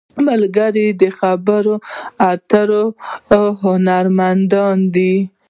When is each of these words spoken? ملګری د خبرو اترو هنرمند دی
ملګری 0.27 0.87
د 1.01 1.03
خبرو 1.17 1.75
اترو 2.31 2.83
هنرمند 3.61 4.53
دی 4.93 5.15